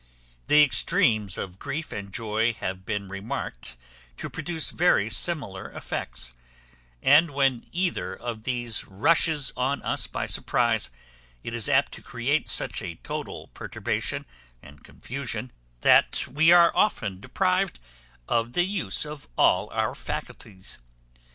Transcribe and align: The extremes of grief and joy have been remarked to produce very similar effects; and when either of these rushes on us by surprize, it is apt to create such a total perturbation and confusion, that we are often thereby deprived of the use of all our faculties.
The 0.47 0.63
extremes 0.63 1.37
of 1.37 1.59
grief 1.59 1.91
and 1.91 2.11
joy 2.11 2.53
have 2.55 2.87
been 2.87 3.07
remarked 3.07 3.77
to 4.17 4.31
produce 4.31 4.71
very 4.71 5.11
similar 5.11 5.69
effects; 5.73 6.33
and 7.03 7.29
when 7.35 7.67
either 7.71 8.15
of 8.15 8.41
these 8.41 8.83
rushes 8.85 9.53
on 9.55 9.83
us 9.83 10.07
by 10.07 10.25
surprize, 10.25 10.89
it 11.43 11.53
is 11.53 11.69
apt 11.69 11.91
to 11.91 12.01
create 12.01 12.49
such 12.49 12.81
a 12.81 12.95
total 12.95 13.49
perturbation 13.53 14.25
and 14.63 14.83
confusion, 14.83 15.51
that 15.81 16.25
we 16.27 16.51
are 16.51 16.75
often 16.75 17.21
thereby 17.21 17.65
deprived 17.67 17.79
of 18.27 18.53
the 18.53 18.63
use 18.63 19.05
of 19.05 19.27
all 19.37 19.69
our 19.69 19.93
faculties. 19.93 20.79